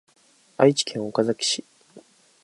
[0.57, 1.63] 愛知県岡崎市